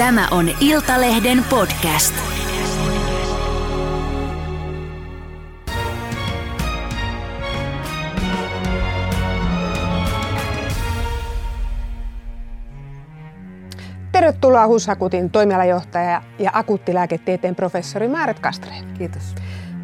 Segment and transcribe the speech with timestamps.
[0.00, 2.14] Tämä on Iltalehden podcast.
[14.12, 18.84] Tervetuloa HUS-akutin toimialajohtaja ja akuuttilääketieteen professori Maaret Kastreen.
[18.98, 19.34] Kiitos.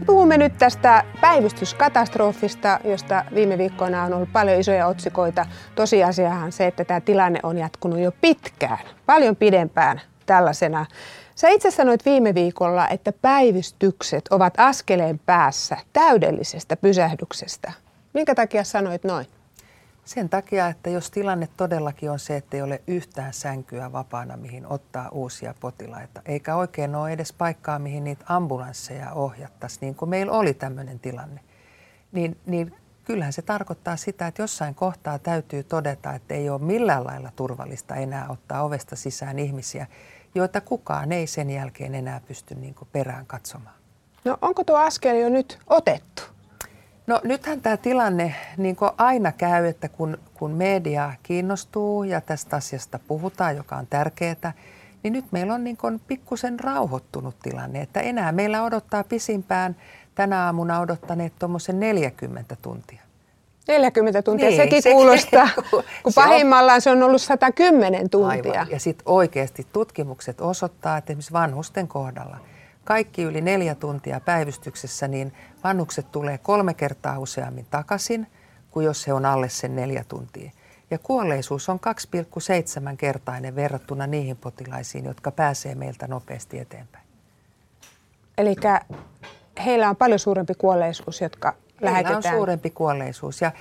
[0.07, 5.47] Puhumme nyt tästä päivystyskatastrofista, josta viime viikkoina on ollut paljon isoja otsikoita.
[5.75, 10.87] Tosiasiahan se, että tämä tilanne on jatkunut jo pitkään, paljon pidempään tällaisena.
[11.35, 17.73] Sä itse sanoit viime viikolla, että päivystykset ovat askeleen päässä täydellisestä pysähdyksestä.
[18.13, 19.27] Minkä takia sanoit noin?
[20.07, 24.67] Sen takia, että jos tilanne todellakin on se, että ei ole yhtään sänkyä vapaana, mihin
[24.67, 30.33] ottaa uusia potilaita, eikä oikein ole edes paikkaa, mihin niitä ambulansseja ohjattaisiin, niin kuin meillä
[30.33, 31.41] oli tämmöinen tilanne,
[32.13, 32.75] niin, niin
[33.05, 37.95] kyllähän se tarkoittaa sitä, että jossain kohtaa täytyy todeta, että ei ole millään lailla turvallista
[37.95, 39.87] enää ottaa ovesta sisään ihmisiä,
[40.35, 43.77] joita kukaan ei sen jälkeen enää pysty niin perään katsomaan.
[44.25, 46.36] No onko tuo askel jo nyt otettu?
[47.07, 52.57] No nythän tämä tilanne niin kuin aina käy, että kun, kun media kiinnostuu ja tästä
[52.57, 54.53] asiasta puhutaan, joka on tärkeää,
[55.03, 59.77] niin nyt meillä on niin pikkusen rauhoittunut tilanne, että enää meillä odottaa pisimpään
[60.15, 63.03] tänä aamuna odottaneet tuommoisen 40 tuntia.
[63.69, 65.49] 40 tuntia, niin, sekin se, kuulostaa,
[66.03, 68.53] kun se pahimmillaan on, se on ollut 110 tuntia.
[68.53, 68.67] Aivan.
[68.71, 72.37] Ja sitten oikeasti tutkimukset osoittaa, että esimerkiksi vanhusten kohdalla–
[72.87, 75.33] kaikki yli neljä tuntia päivystyksessä, niin
[75.65, 78.27] vannukset tulee kolme kertaa useammin takaisin
[78.71, 80.51] kuin jos he on alle sen neljä tuntia.
[80.91, 81.81] Ja kuolleisuus on
[82.91, 87.07] 2,7 kertainen verrattuna niihin potilaisiin, jotka pääsee meiltä nopeasti eteenpäin.
[88.39, 88.55] Eli
[89.65, 92.35] heillä on paljon suurempi kuolleisuus, jotka heillä lähetetään.
[92.35, 93.53] on suurempi kuolleisuus ja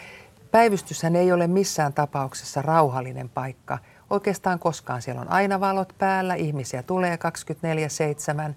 [0.52, 3.78] päivystyshän ei ole missään tapauksessa rauhallinen paikka.
[4.09, 7.18] Oikeastaan koskaan siellä on aina valot päällä, ihmisiä tulee
[8.52, 8.53] 24-7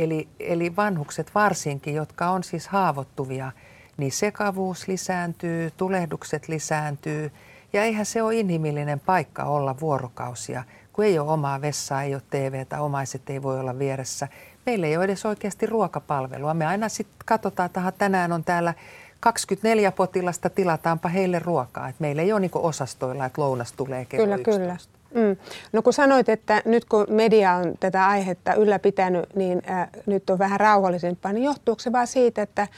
[0.00, 3.52] Eli, eli vanhukset varsinkin, jotka on siis haavoittuvia,
[3.96, 7.32] niin sekavuus lisääntyy, tulehdukset lisääntyy.
[7.72, 12.22] Ja eihän se ole inhimillinen paikka olla vuorokausia, kun ei ole omaa vessaa, ei ole
[12.30, 14.28] TVtä, omaiset ei voi olla vieressä.
[14.66, 16.54] Meillä ei ole edes oikeasti ruokapalvelua.
[16.54, 18.74] Me aina sitten katsotaan, että tänään on täällä
[19.20, 21.88] 24 potilasta, tilataanpa heille ruokaa.
[21.88, 24.92] Et meillä ei ole niin osastoilla, että lounas tulee kello Kyllä, 11.
[24.92, 24.99] kyllä.
[25.14, 25.36] Mm.
[25.72, 30.38] No kun sanoit, että nyt kun media on tätä aihetta ylläpitänyt, niin äh, nyt on
[30.38, 32.68] vähän rauhallisempaa, niin johtuuko se vaan siitä, että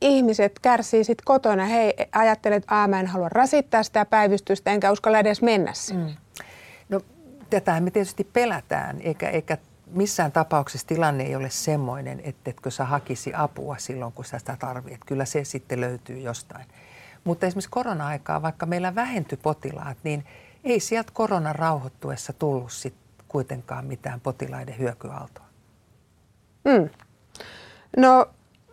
[0.00, 5.18] ihmiset kärsii sitten kotona, hei ajattelet, että mä en halua rasittaa sitä päivystystä, enkä uskalla
[5.18, 6.04] edes mennä sinne.
[6.04, 6.44] Mm.
[6.88, 7.00] No
[7.50, 12.84] tätä me tietysti pelätään, eikä, eikä missään tapauksessa tilanne ei ole semmoinen, että etkö sä
[12.84, 15.00] hakisi apua silloin, kun sä sitä tarvitset.
[15.06, 16.64] Kyllä se sitten löytyy jostain.
[17.24, 20.24] Mutta esimerkiksi korona-aikaa, vaikka meillä vähentyi potilaat, niin–
[20.64, 22.94] ei sieltä koronan rauhoittuessa tullut sit
[23.28, 25.44] kuitenkaan mitään potilaiden hyökyaaltoa.
[26.64, 26.88] Mm.
[27.96, 28.26] No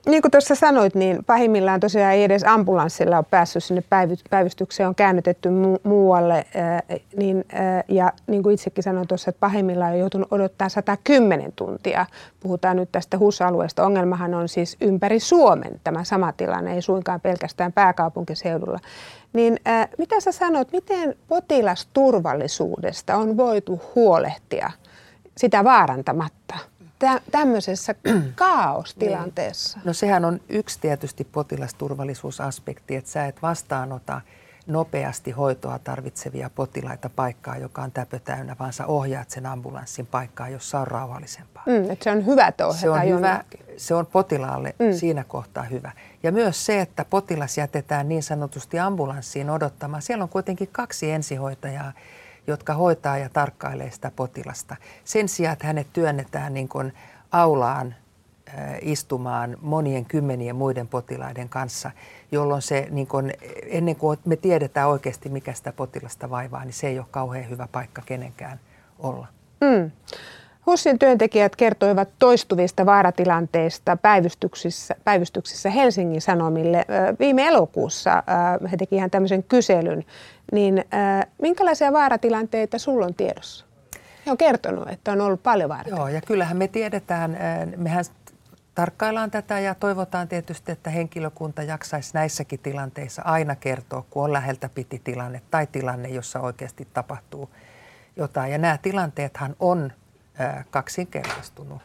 [0.07, 3.83] niin kuin tuossa sanoit, niin pahimmillaan tosiaan ei edes ambulanssilla ole päässyt sinne
[4.29, 6.45] päivystykseen, on käännytetty mu- muualle.
[6.55, 6.83] Ää,
[7.15, 12.05] niin, ää, ja niin kuin itsekin sanoin tuossa, että pahimmillaan on joutunut odottaa 110 tuntia.
[12.39, 13.85] Puhutaan nyt tästä HUS-alueesta.
[13.85, 18.79] Ongelmahan on siis ympäri Suomen tämä sama tilanne, ei suinkaan pelkästään pääkaupunkiseudulla.
[19.33, 24.71] Niin ää, mitä sä sanot, miten potilasturvallisuudesta on voitu huolehtia
[25.37, 26.55] sitä vaarantamatta?
[26.99, 27.95] Tä- tämmöisessä
[28.35, 29.79] kaostilanteessa?
[29.83, 34.21] No sehän on yksi tietysti potilasturvallisuusaspekti, että sä et vastaanota
[34.67, 40.49] nopeasti hoitoa tarvitsevia potilaita paikkaa, joka on täpö täynnä, vaan sä ohjaat sen ambulanssin paikkaa,
[40.49, 41.63] jossa on rauhallisempaa.
[41.65, 43.43] Mm, että se on hyvä, että se on, hyvä,
[43.77, 44.93] se on potilaalle mm.
[44.93, 45.91] siinä kohtaa hyvä.
[46.23, 50.01] Ja myös se, että potilas jätetään niin sanotusti ambulanssiin odottamaan.
[50.01, 51.93] Siellä on kuitenkin kaksi ensihoitajaa,
[52.47, 54.75] jotka hoitaa ja tarkkailee sitä potilasta.
[55.03, 56.93] Sen sijaan, että hänet työnnetään niin kuin
[57.31, 57.95] aulaan
[58.81, 61.91] istumaan monien kymmenien muiden potilaiden kanssa,
[62.31, 63.31] jolloin se, niin kun,
[63.65, 67.67] ennen kuin me tiedetään oikeasti, mikä sitä potilasta vaivaa, niin se ei ole kauhean hyvä
[67.71, 68.59] paikka kenenkään
[68.99, 69.27] olla.
[69.61, 69.91] Mm.
[70.65, 76.85] HUSin työntekijät kertoivat toistuvista vaaratilanteista päivystyksissä, päivystyksissä Helsingin Sanomille.
[77.19, 78.23] Viime elokuussa
[78.71, 80.05] he tekivät tämmöisen kyselyn.
[80.51, 80.85] Niin
[81.41, 83.65] minkälaisia vaaratilanteita sulla on tiedossa?
[84.25, 86.09] He on kertonut, että on ollut paljon vaaratilanteita.
[86.09, 87.37] Joo, ja kyllähän me tiedetään,
[87.77, 88.05] mehän
[88.75, 94.69] tarkkaillaan tätä ja toivotaan tietysti, että henkilökunta jaksaisi näissäkin tilanteissa aina kertoa, kun on läheltä
[94.69, 97.49] piti tilanne tai tilanne, jossa oikeasti tapahtuu
[98.15, 98.51] jotain.
[98.51, 99.91] Ja nämä tilanteethan on
[100.69, 101.81] kaksinkertaistunut.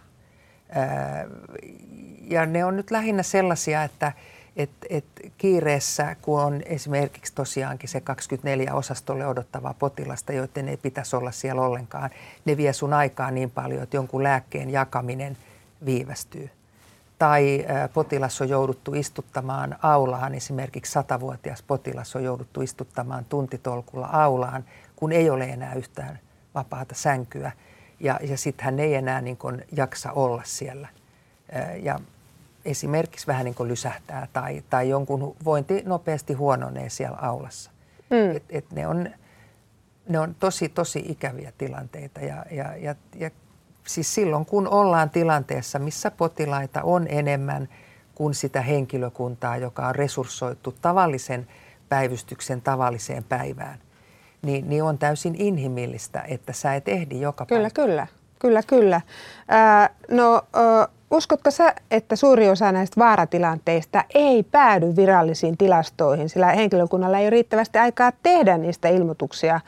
[2.20, 4.12] Ja ne on nyt lähinnä sellaisia, että,
[4.57, 5.05] Et, et
[5.39, 11.63] kiireessä, kun on esimerkiksi tosiaankin se 24 osastolle odottavaa potilasta, joiden ei pitäisi olla siellä
[11.63, 12.11] ollenkaan,
[12.45, 15.37] ne vie sun aikaa niin paljon, että jonkun lääkkeen jakaminen
[15.85, 16.51] viivästyy.
[17.19, 24.65] Tai potilas on jouduttu istuttamaan aulaan, esimerkiksi satavuotias potilas on jouduttu istuttamaan tuntitolkulla aulaan,
[24.97, 26.19] kun ei ole enää yhtään
[26.55, 27.53] vapaata sänkyä.
[28.01, 30.89] Ja, ja sitten hän ei enää niin kun jaksa olla siellä.
[31.83, 31.99] Ja
[32.64, 37.70] esimerkiksi vähän niin kuin lysähtää tai, tai jonkun vointi nopeasti huononee siellä aulassa.
[38.11, 38.37] Mm.
[38.37, 39.11] Et, et ne, on,
[40.09, 43.31] ne on tosi, tosi ikäviä tilanteita ja, ja, ja, ja
[43.87, 47.69] siis silloin kun ollaan tilanteessa, missä potilaita on enemmän
[48.14, 51.47] kuin sitä henkilökuntaa, joka on resurssoitu tavallisen
[51.88, 53.79] päivystyksen tavalliseen päivään,
[54.43, 57.70] niin, niin on täysin inhimillistä, että sä et ehdi joka kyllä, päivä.
[57.75, 58.06] Kyllä,
[58.38, 59.00] kyllä, kyllä.
[59.53, 66.47] Äh, no, äh, Uskotko sä, että suuri osa näistä vaaratilanteista ei päädy virallisiin tilastoihin, sillä
[66.47, 69.61] henkilökunnalla ei ole riittävästi aikaa tehdä niistä ilmoituksia?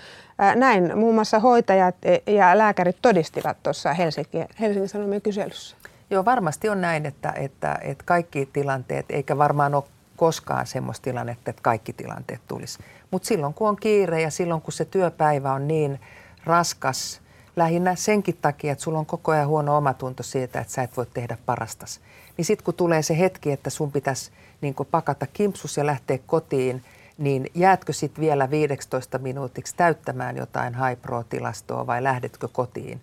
[0.54, 5.76] Näin muun muassa hoitajat e, ja lääkärit todistivat tuossa Helsingin, Helsingin Sanomien kyselyssä.
[6.10, 9.84] Joo, varmasti on näin, että, että, että kaikki tilanteet, eikä varmaan ole
[10.16, 12.78] koskaan semmoista tilannetta, että kaikki tilanteet tulisi.
[13.10, 16.00] Mutta silloin kun on kiire ja silloin kun se työpäivä on niin
[16.44, 17.20] raskas–
[17.56, 21.06] lähinnä senkin takia, että sulla on koko ajan huono omatunto siitä, että sä et voi
[21.14, 22.00] tehdä parastas.
[22.36, 24.30] Niin sitten kun tulee se hetki, että sun pitäisi
[24.60, 26.82] niin pakata kimpsus ja lähteä kotiin,
[27.18, 33.00] niin jäätkö sitten vielä 15 minuutiksi täyttämään jotain high pro-tilastoa vai lähdetkö kotiin?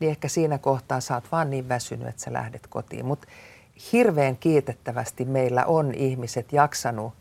[0.00, 3.06] Niin ehkä siinä kohtaa sä oot vaan niin väsynyt, että sä lähdet kotiin.
[3.06, 3.28] Mutta
[3.92, 7.14] hirveän kiitettävästi meillä on ihmiset jaksanut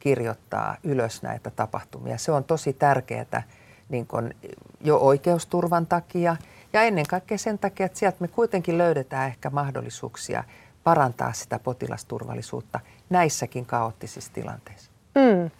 [0.00, 2.18] kirjoittaa ylös näitä tapahtumia.
[2.18, 3.42] Se on tosi tärkeää
[3.88, 4.34] niin kuin
[4.80, 6.36] jo oikeusturvan takia
[6.72, 10.44] ja ennen kaikkea sen takia, että sieltä me kuitenkin löydetään ehkä mahdollisuuksia
[10.84, 12.80] parantaa sitä potilasturvallisuutta
[13.10, 14.90] näissäkin kaoottisissa tilanteissa.
[15.16, 15.50] Mm.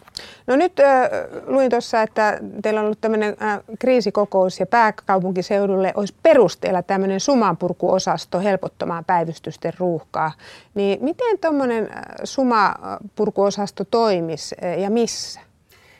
[0.47, 1.09] No nyt äh,
[1.45, 8.39] luin tuossa, että teillä on ollut tämmöinen äh, kriisikokous ja pääkaupunkiseudulle olisi perusteella tämmöinen sumanpurkuosasto
[8.39, 10.31] helpottamaan päivystysten ruuhkaa.
[10.75, 15.46] Niin miten tuommoinen äh, sumapurkuosasto toimisi äh, ja missä?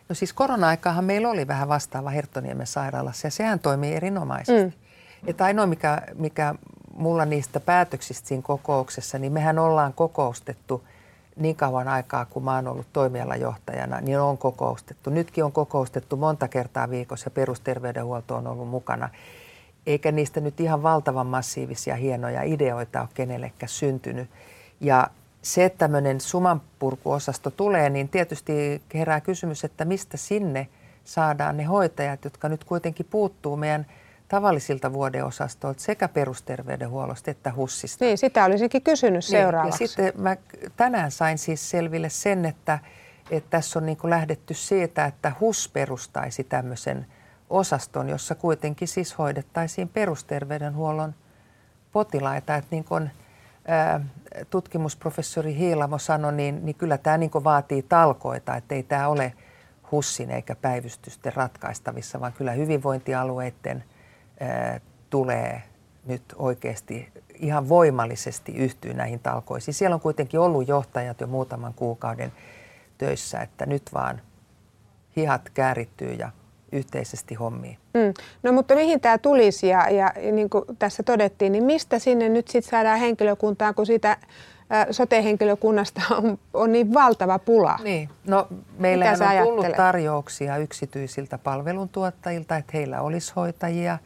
[0.09, 4.63] No siis korona-aikaahan meillä oli vähän vastaava Herttoniemen sairaalassa ja sehän toimii erinomaisesti.
[4.63, 4.71] Mm.
[5.27, 6.55] Että ainoa mikä, mikä
[6.93, 10.83] mulla niistä päätöksistä siinä kokouksessa, niin mehän ollaan kokoustettu
[11.35, 15.09] niin kauan aikaa, kun mä oon ollut toimialajohtajana, niin on kokoustettu.
[15.09, 19.09] Nytkin on kokoustettu monta kertaa viikossa ja perusterveydenhuolto on ollut mukana.
[19.85, 24.29] Eikä niistä nyt ihan valtavan massiivisia hienoja ideoita ole kenellekään syntynyt.
[24.81, 25.07] Ja
[25.53, 30.67] se, että tämmöinen sumanpurkuosasto tulee, niin tietysti herää kysymys, että mistä sinne
[31.03, 33.85] saadaan ne hoitajat, jotka nyt kuitenkin puuttuu meidän
[34.27, 38.05] tavallisilta vuodeosastoilta sekä perusterveydenhuollosta että HUSista.
[38.05, 39.83] Niin, sitä olisinkin kysynyt niin, seuraavaksi.
[39.83, 40.37] Ja sitten mä
[40.77, 42.79] tänään sain siis selville sen, että,
[43.31, 47.05] että tässä on niin lähdetty siitä, että HUS perustaisi tämmöisen
[47.49, 51.15] osaston, jossa kuitenkin siis hoidettaisiin perusterveydenhuollon
[51.91, 52.55] potilaita.
[52.55, 53.11] Että niin kuin,
[54.49, 59.33] tutkimusprofessori Hiilamo sanoi, niin, niin kyllä tämä niin vaatii talkoita, että ei tämä ole
[59.91, 63.83] HUSSin eikä päivystysten ratkaistavissa, vaan kyllä hyvinvointialueiden
[64.39, 64.79] ää,
[65.09, 65.63] tulee
[66.05, 69.75] nyt oikeasti ihan voimallisesti yhtyä näihin talkoisiin.
[69.75, 72.31] Siellä on kuitenkin ollut johtajat jo muutaman kuukauden
[72.97, 74.21] töissä, että nyt vaan
[75.15, 76.31] hihat käärittyy ja
[76.71, 77.77] yhteisesti hommiin.
[77.93, 78.13] Mm.
[78.43, 82.47] No mutta mihin tämä tulisi ja, ja niin kuin tässä todettiin, niin mistä sinne nyt
[82.47, 84.17] sitten saadaan henkilökuntaa, kun siitä
[84.91, 87.79] sote-henkilökunnasta on, on niin valtava pula?
[87.83, 89.43] Niin, no meillä on ajattelet?
[89.43, 93.97] tullut tarjouksia yksityisiltä palveluntuottajilta, että heillä olisi hoitajia.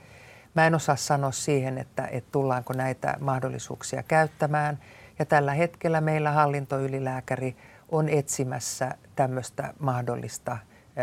[0.53, 4.79] Mä en osaa sanoa siihen, että, että tullaanko näitä mahdollisuuksia käyttämään.
[5.19, 7.55] Ja tällä hetkellä meillä hallintoylilääkäri
[7.89, 10.57] on etsimässä tämmöistä mahdollista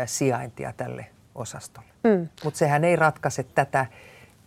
[0.05, 1.05] sijaintia tälle
[1.39, 1.89] osastolle.
[2.03, 2.27] Mm.
[2.43, 3.85] Mutta sehän ei ratkaise tätä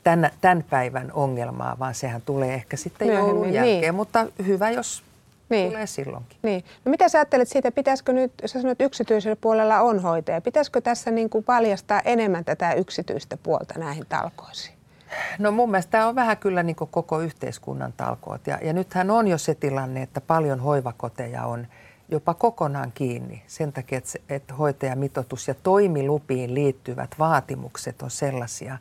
[0.04, 3.54] tämän, tämän päivän ongelmaa, vaan sehän tulee ehkä sitten Myöhemmin, joulun niin.
[3.54, 3.80] jälkeen.
[3.80, 3.94] Niin.
[3.94, 5.02] Mutta hyvä, jos
[5.49, 5.68] niin.
[5.68, 6.38] tulee silloinkin.
[6.42, 6.64] Niin.
[6.84, 11.11] No mitä sä ajattelet siitä, pitäisikö nyt, sä sanoit yksityisellä puolella on hoitaja, pitäisikö tässä
[11.11, 14.75] niin kuin paljastaa enemmän tätä yksityistä puolta näihin talkoisiin?
[15.38, 18.46] No mun mielestä tämä on vähän kyllä niin koko yhteiskunnan talkoot.
[18.46, 21.66] Ja, ja nythän on jo se tilanne, että paljon hoivakoteja on–
[22.09, 28.78] jopa kokonaan kiinni sen takia, että, että hoitajamitoitus ja toimilupiin liittyvät vaatimukset on sellaisia,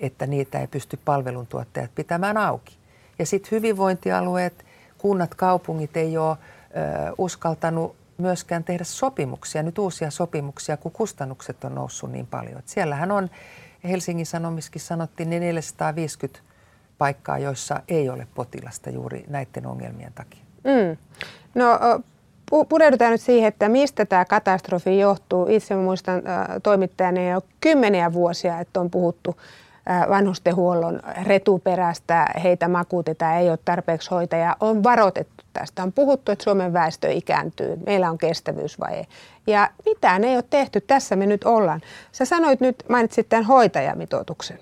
[0.00, 2.76] että niitä ei pysty palveluntuottajat pitämään auki.
[3.18, 4.64] Ja sitten hyvinvointialueet,
[4.98, 6.36] kunnat, kaupungit ei ole ö,
[7.18, 12.58] uskaltanut myöskään tehdä sopimuksia, nyt uusia sopimuksia, kun kustannukset on noussut niin paljon.
[12.58, 13.30] Et siellähän on,
[13.84, 16.40] Helsingin Sanomiskin sanottiin, niin 450
[16.98, 20.40] paikkaa, joissa ei ole potilasta juuri näiden ongelmien takia.
[20.64, 20.96] Mm.
[21.54, 21.78] No
[22.68, 25.46] pureudutaan nyt siihen, että mistä tämä katastrofi johtuu.
[25.48, 29.36] Itse muistan äh, toimittajana jo kymmeniä vuosia, että on puhuttu
[29.90, 34.56] äh, vanhustenhuollon retuperästä, heitä makuutetaan, ei ole tarpeeksi hoitajaa.
[34.60, 35.82] On varoitettu tästä.
[35.82, 39.06] On puhuttu, että Suomen väestö ikääntyy, meillä on kestävyysvaje.
[39.46, 41.80] Ja mitään ei ole tehty, tässä me nyt ollaan.
[42.12, 44.58] Sä sanoit nyt, mainitsit tämän hoitajamitoituksen,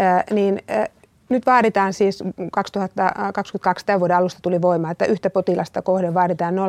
[0.00, 0.88] äh, niin äh,
[1.28, 6.60] nyt vaaditaan siis 2022 tämän vuoden alusta tuli voimaan, että yhtä potilasta kohden vaaditaan 0,6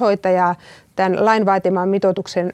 [0.00, 0.54] hoitajaa.
[0.96, 2.52] Tämän lain vaatiman mitoituksen,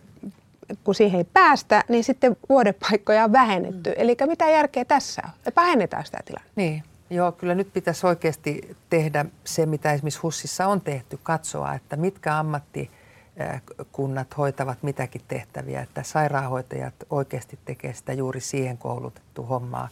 [0.84, 3.90] kun siihen ei päästä, niin sitten vuodepaikkoja on vähennetty.
[3.90, 3.96] Mm.
[3.96, 5.30] Eli mitä järkeä tässä on?
[5.54, 6.52] Pahennetaan sitä tilannetta.
[6.56, 6.82] Niin.
[7.10, 12.38] Joo, kyllä nyt pitäisi oikeasti tehdä se, mitä esimerkiksi HUSissa on tehty, katsoa, että mitkä
[12.38, 19.88] ammattikunnat hoitavat mitäkin tehtäviä, että sairaanhoitajat oikeasti tekee sitä juuri siihen koulutettu hommaa.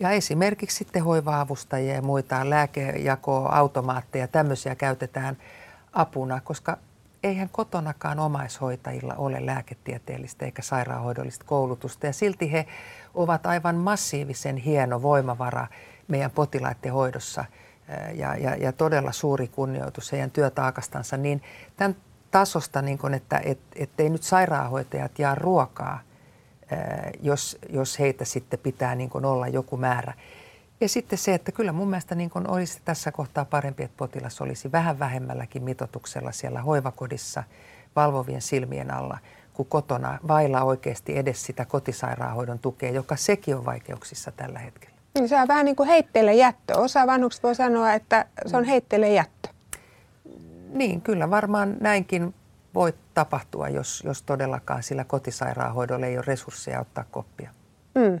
[0.00, 5.36] Ja esimerkiksi sitten hoiva-avustajia ja muita lääkejakoa, automaatteja, tämmöisiä käytetään
[5.92, 6.78] apuna, koska
[7.22, 12.06] eihän kotonakaan omaishoitajilla ole lääketieteellistä eikä sairaanhoidollista koulutusta.
[12.06, 12.66] Ja silti he
[13.14, 15.66] ovat aivan massiivisen hieno voimavara
[16.08, 17.44] meidän potilaiden hoidossa
[18.14, 21.16] ja, ja, ja todella suuri kunnioitus heidän työtaakastansa.
[21.16, 21.42] Niin
[21.76, 21.96] tämän
[22.30, 26.00] tasosta, niin kun, että et, ettei nyt sairaanhoitajat jaa ruokaa–
[27.22, 30.12] jos, jos heitä sitten pitää niin kuin olla joku määrä.
[30.80, 34.40] Ja sitten se, että kyllä mun mielestä niin kuin olisi tässä kohtaa parempi, että potilas
[34.40, 37.44] olisi vähän vähemmälläkin mitotuksella siellä hoivakodissa
[37.96, 39.18] valvovien silmien alla
[39.54, 44.96] kuin kotona vailla oikeasti edes sitä kotisairaanhoidon tukea, joka sekin on vaikeuksissa tällä hetkellä.
[45.14, 46.78] Niin se on vähän niin kuin heitteille jättö.
[46.78, 49.48] Osa vanhuksista voi sanoa, että se on heitteille jättö.
[50.72, 52.34] Niin, kyllä varmaan näinkin
[52.74, 57.50] voi tapahtua, jos, jos todellakaan sillä kotisairaanhoidolla ei ole resursseja ottaa koppia.
[57.94, 58.20] Mm.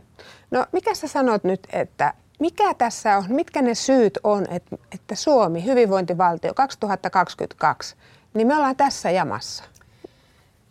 [0.50, 5.14] No mikä sä sanot nyt, että mikä tässä on, mitkä ne syyt on, että, että
[5.14, 7.96] Suomi, hyvinvointivaltio 2022,
[8.34, 9.64] niin me ollaan tässä jamassa?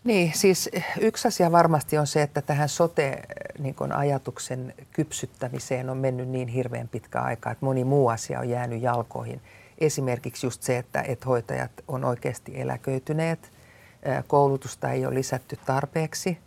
[0.03, 0.69] Niin, siis
[1.01, 7.21] yksi asia varmasti on se, että tähän sote-ajatuksen niin kypsyttämiseen on mennyt niin hirveän pitkä
[7.21, 9.41] aika, että moni muu asia on jäänyt jalkoihin.
[9.77, 13.39] Esimerkiksi just se, että, että hoitajat on oikeasti eläköityneet–
[14.27, 16.37] koulutusta ei ole lisätty tarpeeksi.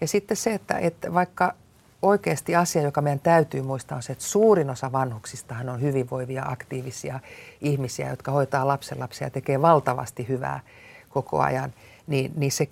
[0.00, 1.54] Ja sitten se, että, että vaikka
[2.02, 7.20] oikeasti asia, joka meidän täytyy muistaa, on se, että suurin osa vanhuksistahan on hyvinvoivia, aktiivisia
[7.60, 10.60] ihmisiä, jotka hoitaa lapsenlapsia ja tekee valtavasti hyvää
[11.08, 11.72] koko ajan.
[12.06, 12.64] Niin, niin se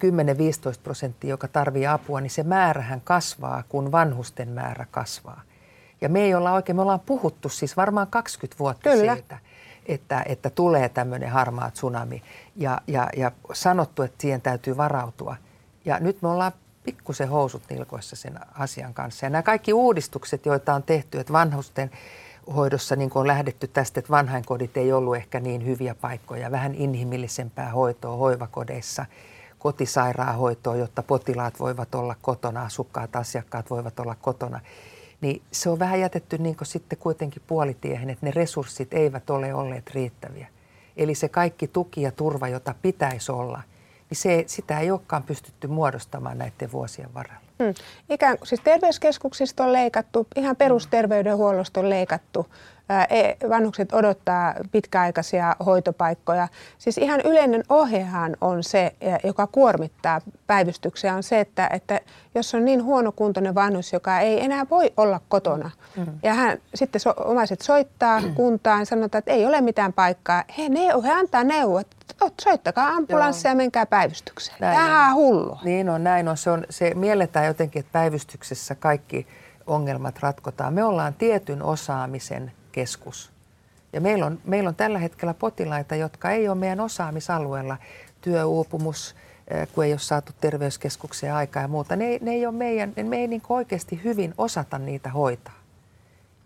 [0.77, 5.43] 10-15 prosenttia, joka tarvii apua, niin se määrähän kasvaa, kun vanhusten määrä kasvaa.
[6.01, 9.15] Ja me ei olla oikein, me ollaan puhuttu siis varmaan 20 vuotta Kyllä.
[9.15, 9.39] siitä–
[9.87, 12.23] että, että tulee tämmöinen harmaa tsunami
[12.57, 15.37] ja, ja, ja sanottu, että siihen täytyy varautua.
[15.85, 16.53] Ja nyt me ollaan
[16.85, 19.27] pikkusen housut nilkoissa sen asian kanssa.
[19.27, 21.91] Ja nämä kaikki uudistukset, joita on tehty, että vanhusten
[22.55, 27.71] hoidossa niin on lähdetty tästä, että vanhainkodit ei ollut ehkä niin hyviä paikkoja, vähän inhimillisempää
[27.71, 29.07] hoitoa hoivakodeissa,
[29.59, 34.61] kotisairaanhoitoa, jotta potilaat voivat olla kotona, asukkaat, asiakkaat voivat olla kotona
[35.25, 39.91] niin se on vähän jätetty niin sitten kuitenkin puolitiehen, että ne resurssit eivät ole olleet
[39.91, 40.47] riittäviä.
[40.97, 43.63] Eli se kaikki tuki ja turva, jota pitäisi olla,
[44.11, 47.41] niin se, sitä ei olekaan pystytty muodostamaan näiden vuosien varrella.
[47.63, 47.75] Hmm.
[48.11, 52.47] Ikään siis terveyskeskuksista on leikattu, ihan perusterveydenhuollosta on leikattu,
[53.49, 56.49] vanhukset odottaa pitkäaikaisia hoitopaikkoja.
[56.79, 62.01] Siis ihan yleinen ohjehan on se, joka kuormittaa päivystyksiä, on se, että, että
[62.35, 66.07] jos on niin huonokuntoinen vanhus, joka ei enää voi olla kotona, mm.
[66.23, 70.81] ja hän sitten so, omaiset soittaa kuntaan, sanotaan, että ei ole mitään paikkaa, he, ne,
[71.05, 71.87] he antaa neuvot,
[72.41, 74.59] soittakaa ambulanssia ja menkää päivystykseen.
[74.61, 75.59] Tähän on hullu.
[75.65, 76.37] Niin on, näin on.
[76.37, 79.27] Se, on, se mielletään jotenkin, että päivystyksessä kaikki
[79.67, 80.75] ongelmat ratkotaan.
[80.75, 83.33] Me ollaan tietyn osaamisen keskus.
[83.93, 87.77] Ja meillä on, meillä on tällä hetkellä potilaita, jotka ei ole meidän osaamisalueella.
[88.21, 89.15] Työuupumus,
[89.49, 91.97] eh, kun ei ole saatu terveyskeskukseen aikaa ja muuta.
[91.97, 95.55] Ne, ne ei ole meidän, me ei niin oikeasti hyvin osata niitä hoitaa.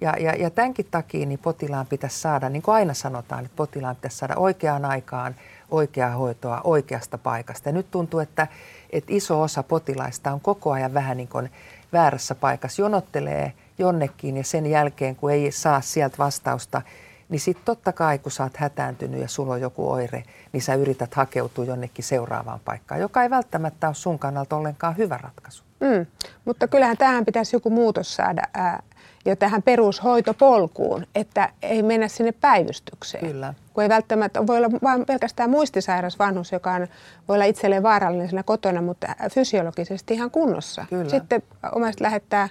[0.00, 3.97] Ja, ja, ja tämänkin takia niin potilaan pitäisi saada, niin kuin aina sanotaan, että potilaan
[3.97, 5.35] pitäisi saada oikeaan aikaan
[5.70, 7.68] oikeaa hoitoa oikeasta paikasta.
[7.68, 8.47] Ja nyt tuntuu, että,
[8.90, 11.50] että iso osa potilaista on koko ajan vähän niin kuin
[11.92, 16.82] väärässä paikassa, jonottelee jonnekin ja sen jälkeen, kun ei saa sieltä vastausta,
[17.28, 20.75] niin sitten totta kai, kun sä oot hätääntynyt ja sulla on joku oire, niin sä
[20.75, 25.64] yrität hakeutua jonnekin seuraavaan paikkaan, joka ei välttämättä ole sun kannalta ollenkaan hyvä ratkaisu.
[25.80, 26.06] Mm,
[26.44, 28.82] mutta kyllähän tähän pitäisi joku muutos saada ää,
[29.25, 33.26] jo tähän perushoitopolkuun, että ei mennä sinne päivystykseen.
[33.26, 33.54] Kyllä.
[33.75, 36.88] Kun ei välttämättä voi olla vain pelkästään muistisairas vanhus, joka on,
[37.28, 40.85] voi olla itselleen vaarallinen siinä kotona, mutta fysiologisesti ihan kunnossa.
[40.90, 41.11] Kyllä.
[41.11, 41.42] Sitten
[41.73, 42.49] omaiset lähettää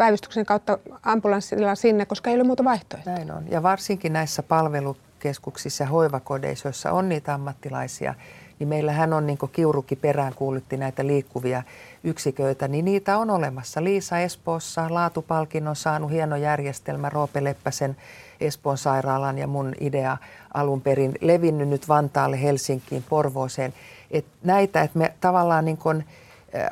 [0.00, 3.14] päivystyksen kautta ambulanssilla sinne, koska ei ole muuta vaihtoehtoa.
[3.14, 3.44] Näin on.
[3.50, 8.14] Ja varsinkin näissä palvelukeskuksissa ja hoivakodeissa, joissa on niitä ammattilaisia,
[8.58, 11.62] niin meillähän on, niin kuin Kiuruki perään kuulutti näitä liikkuvia
[12.04, 13.84] yksiköitä, niin niitä on olemassa.
[13.84, 17.96] Liisa Espoossa laatupalkinnon saanut hieno järjestelmä, Roope Leppäsen
[18.40, 20.16] Espoon sairaalan ja mun idea
[20.54, 23.74] alun perin levinnyt nyt Vantaalle, Helsinkiin, Porvooseen.
[24.10, 26.04] Et näitä, että me tavallaan niin kuin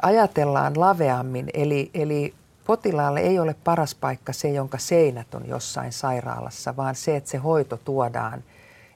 [0.03, 2.35] ajatellaan laveammin, eli, eli
[2.69, 7.39] potilaalle ei ole paras paikka se, jonka seinät on jossain sairaalassa, vaan se, että se
[7.39, 8.45] hoito tuodaan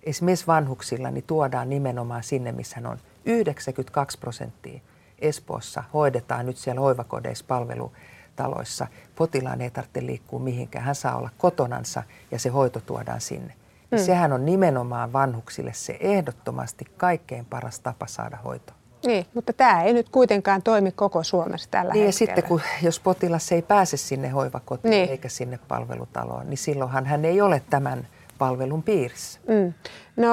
[0.03, 4.81] esimerkiksi vanhuksilla, niin tuodaan nimenomaan sinne, missä hän on 92 prosenttia
[5.19, 8.87] Espoossa hoidetaan nyt siellä hoivakodeissa palvelutaloissa.
[9.15, 10.85] Potilaan ei tarvitse liikkua mihinkään.
[10.85, 13.55] Hän saa olla kotonansa ja se hoito tuodaan sinne.
[13.91, 13.99] Mm.
[13.99, 18.82] Sehän on nimenomaan vanhuksille se ehdottomasti kaikkein paras tapa saada hoitoa.
[19.07, 22.09] Niin, mutta tämä ei nyt kuitenkaan toimi koko Suomessa tällä niin, hetkellä.
[22.09, 25.11] Ja sitten kun, jos potilas ei pääse sinne hoivakotiin niin.
[25.11, 28.07] eikä sinne palvelutaloon, niin silloinhan hän ei ole tämän
[28.39, 29.41] palvelun piirissä.
[29.49, 29.73] Mm.
[30.17, 30.31] No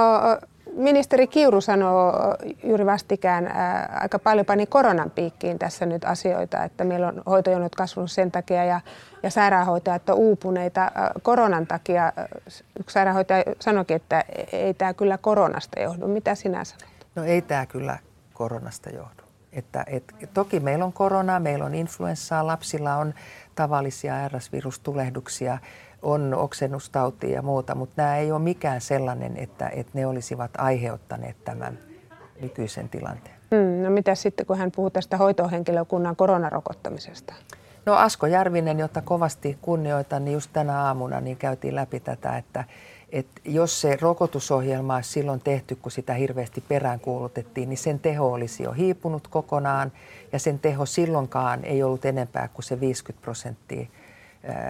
[0.76, 2.14] ministeri Kiuru sanoo
[2.64, 7.76] juuri vastikään ää, aika paljon pani koronan piikkiin tässä nyt asioita, että meillä on hoitojonot
[7.76, 8.82] kasvanut sen takia ja,
[9.24, 12.14] ja sairaanhoitajat on uupuneita ää, koronan takia.
[12.80, 16.08] Yksi sairaanhoitaja sanoikin, että ei tämä kyllä koronasta johdu.
[16.08, 16.90] Mitä sinä sanot?
[17.16, 17.98] No ei tämä kyllä
[18.39, 19.24] koronasta johdu.
[19.51, 23.13] Että, et, toki meillä on koronaa, meillä on influenssaa, lapsilla on
[23.55, 25.58] tavallisia RS-virustulehduksia,
[26.01, 31.43] on oksennustautia ja muuta, mutta nämä ei ole mikään sellainen, että, että ne olisivat aiheuttaneet
[31.43, 31.79] tämän
[32.41, 33.36] nykyisen tilanteen.
[33.55, 37.34] Hmm, no mitä sitten, kun hän puhuu tästä hoitohenkilökunnan koronarokottamisesta?
[37.86, 42.63] No Asko Järvinen, jota kovasti kunnioitan, niin just tänä aamuna niin käytiin läpi tätä, että,
[43.12, 48.63] että jos se rokotusohjelma olisi silloin tehty, kun sitä hirveästi peräänkuulutettiin, niin sen teho olisi
[48.63, 49.92] jo hiipunut kokonaan
[50.32, 53.88] ja sen teho silloinkaan ei ollut enempää kuin se 50 prosenttia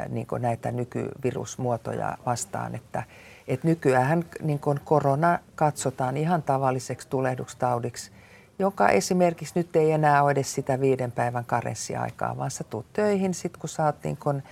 [0.09, 2.75] niin näitä nykyvirusmuotoja vastaan.
[2.75, 3.03] Että,
[3.47, 8.11] että nykyään niin korona katsotaan ihan tavalliseksi tulehdukstaudiksi,
[8.59, 13.33] joka esimerkiksi nyt ei enää ole edes sitä viiden päivän karenssiaikaa, vaan sä tuut töihin
[13.33, 14.43] sitten, kun sä oot niin kun,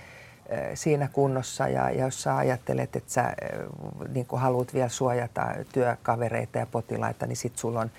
[0.74, 3.32] siinä kunnossa ja, ja jos sä ajattelet, että sä
[4.14, 7.90] niin haluat vielä suojata työkavereita ja potilaita, niin sitten sulla on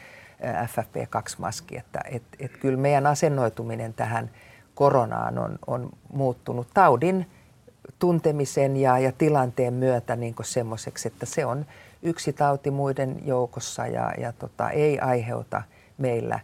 [0.66, 1.78] FFP2-maski.
[1.78, 4.30] Että et, et kyllä meidän asennoituminen tähän–
[4.80, 7.28] koronaan on, on muuttunut taudin
[8.00, 11.66] tuntemisen ja, ja tilanteen myötä niin semmoiseksi, että se on
[12.04, 15.62] yksi tauti muiden joukossa ja, ja tota, ei aiheuta
[15.98, 16.40] meillä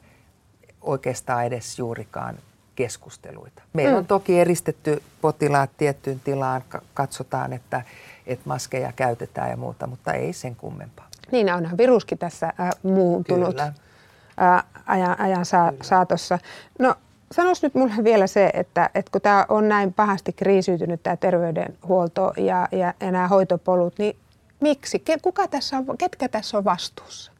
[0.81, 2.37] oikeastaan edes juurikaan
[2.75, 3.61] keskusteluita.
[3.73, 3.97] Meillä mm.
[3.97, 7.81] on toki eristetty potilaat tiettyyn tilaan, katsotaan, että,
[8.27, 11.07] että maskeja käytetään ja muuta, mutta ei sen kummempaa.
[11.31, 13.73] Niin, onhan viruskin tässä äh, muuntunut Kyllä.
[14.41, 16.39] Äh, ajan, ajan sa- saatossa.
[16.79, 16.95] No
[17.31, 22.33] sanois nyt mulle vielä se, että, että kun tämä on näin pahasti kriisiytynyt tämä terveydenhuolto
[22.37, 24.17] ja, ja, ja nämä hoitopolut, niin
[24.59, 25.03] miksi?
[25.21, 27.31] Kuka tässä on, ketkä tässä on vastuussa?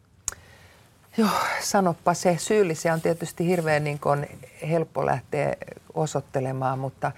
[1.17, 1.30] Joo,
[1.62, 2.38] sanoppa se.
[2.39, 4.28] Syyllisiä on tietysti hirveän niin kuin
[4.69, 5.56] helppo lähteä
[5.93, 7.12] osoittelemaan, mutta,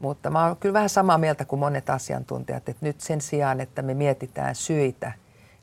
[0.00, 3.82] mutta mä oon kyllä vähän samaa mieltä kuin monet asiantuntijat, että nyt sen sijaan, että
[3.82, 5.12] me mietitään syitä,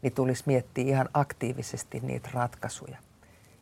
[0.02, 2.98] niin tulisi miettiä ihan aktiivisesti niitä ratkaisuja.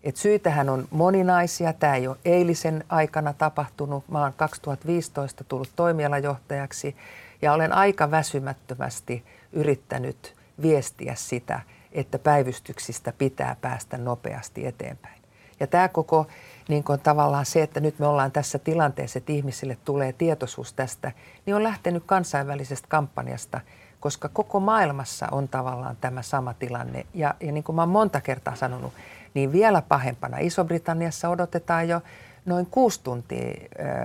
[0.03, 1.73] Et syitähän on moninaisia.
[1.73, 4.09] Tämä ei ole eilisen aikana tapahtunut.
[4.09, 6.95] Mä oon 2015 tullut toimialajohtajaksi
[7.41, 11.59] ja olen aika väsymättömästi yrittänyt viestiä sitä,
[11.91, 15.21] että päivystyksistä pitää päästä nopeasti eteenpäin.
[15.59, 16.27] Ja tämä koko
[16.67, 21.11] niin kuin tavallaan se, että nyt me ollaan tässä tilanteessa, että ihmisille tulee tietoisuus tästä,
[21.45, 23.61] niin on lähtenyt kansainvälisestä kampanjasta,
[23.99, 27.05] koska koko maailmassa on tavallaan tämä sama tilanne.
[27.13, 28.93] Ja, ja niin kuin mä oon monta kertaa sanonut,
[29.33, 30.37] niin vielä pahempana.
[30.37, 32.01] Iso-Britanniassa odotetaan jo
[32.45, 33.53] noin kuusi tuntia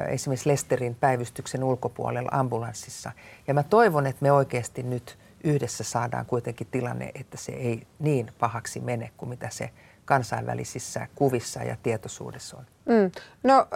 [0.09, 3.13] esimerkiksi Lesterin päivystyksen ulkopuolella ambulanssissa.
[3.47, 8.31] Ja mä toivon, että me oikeasti nyt yhdessä saadaan kuitenkin tilanne, että se ei niin
[8.39, 9.71] pahaksi mene kuin mitä se
[10.05, 12.65] kansainvälisissä kuvissa ja tietoisuudessa on.
[12.85, 13.11] Mm.
[13.43, 13.67] No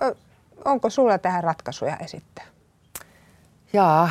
[0.65, 2.45] onko sulla tähän ratkaisuja esittää?
[3.73, 4.11] Jaa,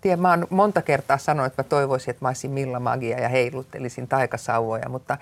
[0.00, 3.28] tiedän, mä oon monta kertaa sanonut, että mä toivoisin, että mä olisin Milla Magia ja
[3.28, 5.18] heiluttelisin taikasauvoja, mutta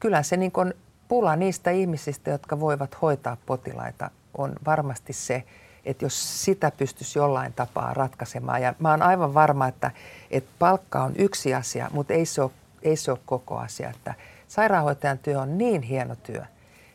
[0.00, 0.74] kyllä se niin kuin
[1.08, 5.44] pula niistä ihmisistä, jotka voivat hoitaa potilaita, on varmasti se,
[5.84, 8.62] että jos sitä pystyisi jollain tapaa ratkaisemaan.
[8.62, 9.90] Ja mä oon aivan varma, että,
[10.30, 12.50] että palkka on yksi asia, mutta ei se ole,
[12.82, 13.90] ei se ole koko asia.
[13.90, 14.14] Että
[14.48, 16.42] sairaanhoitajan työ on niin hieno työ,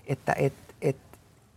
[0.08, 0.96] että et, et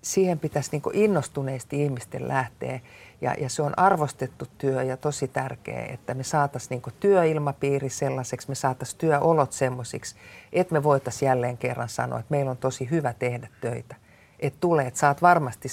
[0.03, 2.81] siihen pitäisi niin innostuneesti ihmisten lähteä.
[3.21, 8.49] Ja, ja se on arvostettu työ ja tosi tärkeää, että me saataisiin niin työilmapiiri sellaiseksi,
[8.49, 10.17] me saataisiin työolot semmoisiksi,
[10.53, 13.97] että me voitaisiin jälleen kerran sanoa, että meillä on tosi hyvä tehdä töitä.
[14.41, 15.69] Että tulee, että saat varmasti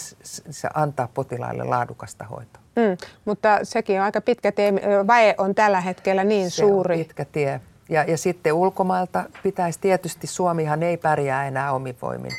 [0.73, 2.61] antaa potilaille laadukasta hoitoa.
[2.75, 4.73] Mm, mutta sekin on aika pitkä tie.
[5.07, 6.95] Vaje on tällä hetkellä niin se suuri.
[6.95, 7.61] On pitkä tie.
[7.89, 12.31] Ja, ja sitten ulkomailta pitäisi tietysti, Suomihan ei pärjää enää omin voimin.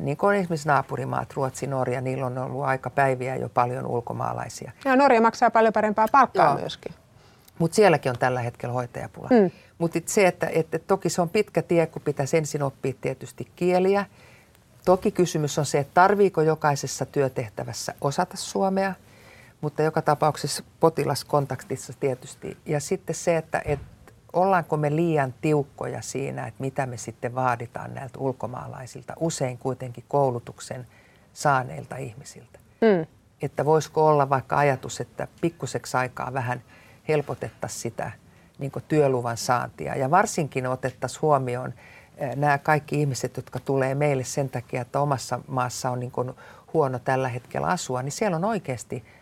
[0.00, 4.72] Niin kuin esimerkiksi naapurimaat, Ruotsi, Norja, niillä on ollut aika päiviä jo paljon ulkomaalaisia.
[4.84, 6.58] Ja Norja maksaa paljon parempaa palkkaa Joo.
[6.58, 6.94] myöskin.
[7.58, 9.28] Mutta sielläkin on tällä hetkellä hoitajapula.
[9.30, 9.50] Mm.
[9.78, 14.06] Mutta se, että, että toki se on pitkä tie, kun pitäisi ensin oppia tietysti kieliä.
[14.88, 18.94] Toki kysymys on se, että tarviiko jokaisessa työtehtävässä osata suomea,
[19.60, 22.56] mutta joka tapauksessa potilaskontaktissa tietysti.
[22.66, 23.86] Ja sitten se, että, että
[24.32, 30.86] ollaanko me liian tiukkoja siinä, että mitä me sitten vaaditaan näiltä ulkomaalaisilta, usein kuitenkin koulutuksen
[31.32, 32.58] saaneilta ihmisiltä.
[32.80, 33.06] Mm.
[33.42, 36.62] Että voisiko olla vaikka ajatus, että pikkuseksi aikaa vähän
[37.08, 38.12] helpotettaisiin sitä
[38.58, 41.74] niin työluvan saantia ja varsinkin otettaisiin huomioon
[42.36, 46.12] nämä kaikki ihmiset, jotka tulee meille sen takia, että omassa maassa on niin
[46.72, 49.04] huono tällä hetkellä asua, niin siellä on oikeasti–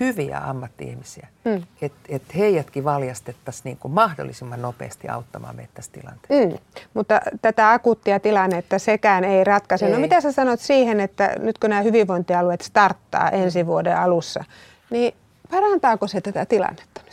[0.00, 1.28] hyviä ammatti-ihmisiä.
[1.44, 1.62] Mm.
[1.82, 6.48] Että et heidätkin valjastettaisiin niin kuin mahdollisimman nopeasti auttamaan meitä tässä tilanteessa.
[6.48, 6.82] Mm.
[6.94, 9.84] Mutta tätä akuuttia tilannetta sekään ei ratkaise.
[9.84, 9.94] No ei.
[9.94, 14.44] No mitä sä sanot siihen, että nyt kun nämä hyvinvointialueet starttaa ensi vuoden alussa,
[14.90, 15.14] niin
[15.50, 17.11] parantaako se tätä tilannetta nyt?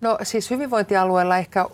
[0.00, 1.66] No siis hyvinvointialueella ehkä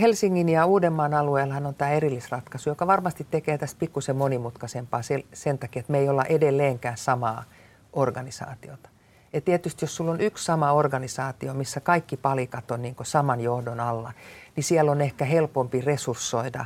[0.00, 5.00] Helsingin ja Uudenmaan alueellahan on tämä erillisratkaisu, joka varmasti tekee tästä pikkusen monimutkaisempaa
[5.32, 7.44] sen takia, että me ei olla edelleenkään samaa–
[7.92, 8.88] organisaatiota.
[9.32, 13.80] Ja tietysti jos sulla on yksi sama organisaatio, missä kaikki palikat on niin saman johdon
[13.80, 14.12] alla,
[14.56, 16.64] niin siellä on ehkä helpompi resurssoida,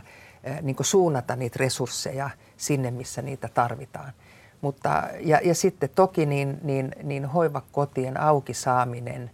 [0.63, 4.13] niin suunnata niitä resursseja sinne, missä niitä tarvitaan.
[4.61, 9.31] Mutta, ja, ja sitten toki niin, niin, niin hoivakotien auki saaminen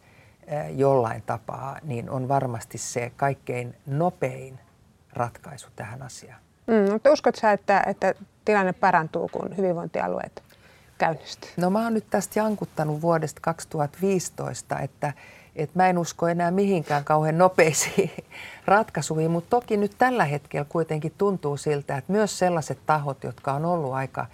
[0.76, 4.58] jollain tapaa niin on varmasti se kaikkein nopein
[5.12, 6.40] ratkaisu tähän asiaan.
[6.66, 10.42] Mm, mutta uskotko sä, että, että tilanne parantuu, kun hyvinvointialueet
[10.98, 11.50] käynnistyy?
[11.56, 15.12] No mä oon nyt tästä jankuttanut vuodesta 2015, että,
[15.56, 18.10] että mä en usko enää mihinkään kauhean nopeisiin
[18.66, 23.64] ratkaisuihin, mutta toki nyt tällä hetkellä kuitenkin tuntuu siltä, että myös sellaiset tahot, jotka on
[23.64, 24.26] ollut aika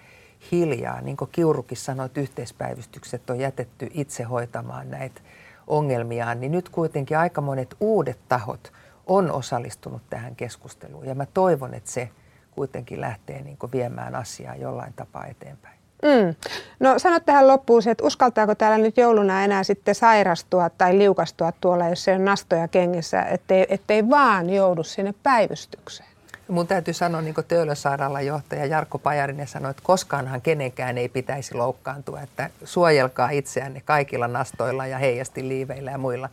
[0.52, 5.20] hiljaa, niin kuin Kiurukin sanoi, että yhteispäivystykset on jätetty itse hoitamaan näitä
[5.66, 8.72] ongelmiaan, niin nyt kuitenkin aika monet uudet tahot
[9.06, 12.10] on osallistunut tähän keskusteluun ja mä toivon, että se
[12.50, 15.74] kuitenkin lähtee niin viemään asiaa jollain tapaa eteenpäin.
[16.02, 16.34] Mm.
[16.80, 21.52] No sanot tähän loppuun se, että uskaltaako täällä nyt jouluna enää sitten sairastua tai liukastua
[21.60, 26.13] tuolla, jos se on nastoja kengissä, ettei, ettei vaan joudu sinne päivystykseen?
[26.48, 31.54] Mun täytyy sanoa, niin kuin Töölösairaalan johtaja Jarkko Pajarinen sanoi, että koskaanhan kenenkään ei pitäisi
[31.54, 36.28] loukkaantua, että suojelkaa itseänne kaikilla nastoilla ja heijasti liiveillä ja muilla.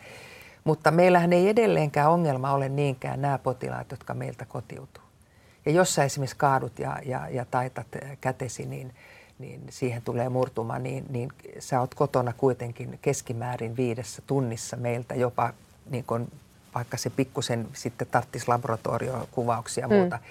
[0.63, 5.03] Mutta meillähän ei edelleenkään ongelma ole niinkään nämä potilaat, jotka meiltä kotiutuu.
[5.65, 7.87] Ja jos sä esimerkiksi kaadut ja, ja, ja taitat
[8.21, 8.93] kätesi, niin–
[9.41, 15.53] niin siihen tulee murtuma, niin, niin sä oot kotona kuitenkin keskimäärin viidessä tunnissa meiltä jopa
[15.89, 16.27] niin kun,
[16.75, 19.95] vaikka se pikkusen sitten tarttisi laboratoriokuvauksia ja mm.
[19.95, 20.15] muuta.
[20.15, 20.21] Mm.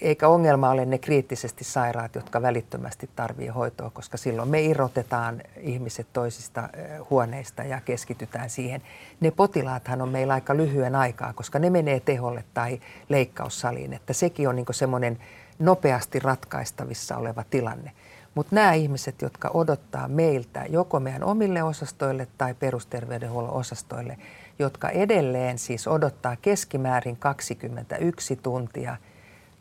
[0.00, 6.06] Eikä ongelma ole ne kriittisesti sairaat, jotka välittömästi tarvii hoitoa, koska silloin me irrotetaan ihmiset
[6.12, 6.68] toisista
[7.10, 8.82] huoneista ja keskitytään siihen.
[9.20, 13.92] Ne potilaathan on meillä aika lyhyen aikaa, koska ne menee teholle tai leikkaussaliin.
[13.92, 15.18] Että sekin on niin semmoinen
[15.58, 17.92] nopeasti ratkaistavissa oleva tilanne.
[18.34, 24.18] Mutta nämä ihmiset, jotka odottaa meiltä joko meidän omille osastoille tai perusterveydenhuollon osastoille,
[24.58, 28.96] jotka edelleen siis odottaa keskimäärin 21 tuntia,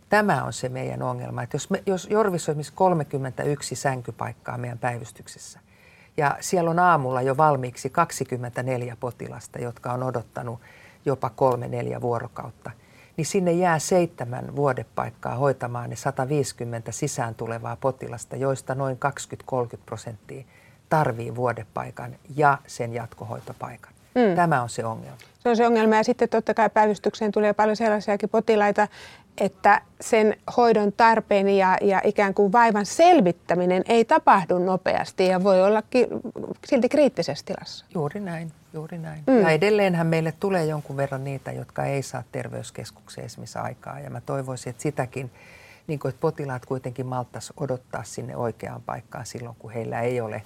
[0.10, 1.44] tämä on se meidän ongelma.
[1.44, 5.60] Että jos, me, jos Jorvis on 31 sänkypaikkaa meidän päivystyksessä,
[6.18, 10.60] ja siellä on aamulla jo valmiiksi 24 potilasta, jotka on odottanut
[11.06, 12.72] jopa kolme, neljä vuorokautta–
[13.18, 18.98] niin sinne jää seitsemän vuodepaikkaa hoitamaan ne 150 sisään tulevaa potilasta, joista noin
[19.76, 20.44] 20-30 prosenttia
[20.90, 23.94] tarvii vuodepaikan ja sen jatkohoitopaikan.
[24.16, 24.36] Mm.
[24.36, 25.18] Tämä on se ongelma.
[25.40, 28.88] Se on se ongelma ja sitten totta kai päivystykseen tulee paljon sellaisiakin potilaita,
[29.38, 35.64] että sen hoidon tarpeen ja, ja ikään kuin vaivan selvittäminen ei tapahdu nopeasti ja voi
[35.64, 36.08] olla ki-
[36.66, 37.86] silti kriittisessä tilassa.
[37.94, 39.24] Juuri näin, juuri näin.
[39.28, 39.42] Mm.
[39.42, 44.22] Ja edelleenhän meille tulee jonkun verran niitä, jotka ei saa terveyskeskukseen esimerkiksi aikaa ja mä
[44.22, 45.32] toivoisin, että sitäkin,
[45.88, 50.44] niin kuin, että potilaat kuitenkin malttaisi odottaa sinne oikeaan paikkaan silloin, kun heillä ei ole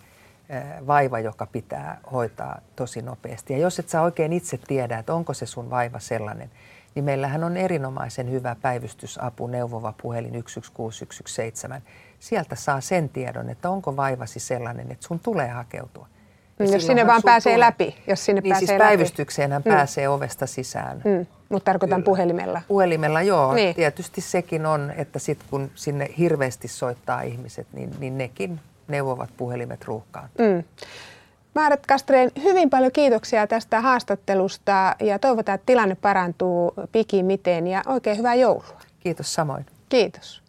[0.88, 3.54] vaiva, joka pitää hoitaa tosi nopeasti.
[3.54, 6.52] Ja jos et sä oikein itse tiedä, että onko se sun vaiva sellainen,
[6.96, 11.82] niin meillähän on erinomaisen hyvä päivystysapu, neuvova puhelin 116117.
[12.20, 16.08] Sieltä saa sen tiedon, että onko vaivasi sellainen, että sun tulee hakeutua.
[16.60, 19.72] Ja jos sinne vaan pääsee tulee, läpi, jos sinne niin pääsee siis päivystykseen hän mm.
[19.72, 21.02] pääsee ovesta sisään.
[21.06, 21.26] Mm.
[21.50, 22.06] Mutta tarkoitan Kyllä.
[22.06, 22.62] puhelimella.
[22.68, 23.54] Puhelimella, joo.
[23.54, 23.76] Niin.
[23.76, 29.86] Tietysti sekin on, että sit kun sinne hirveästi soittaa ihmiset, niin, niin nekin neuvovat puhelimet
[29.86, 30.30] ruuhkaan.
[30.38, 30.64] Mm.
[31.56, 38.18] Maaret Kastreen, hyvin paljon kiitoksia tästä haastattelusta ja toivotaan, että tilanne parantuu pikimiten ja oikein
[38.18, 38.82] hyvää joulua.
[39.00, 39.66] Kiitos samoin.
[39.90, 40.47] Kiitos.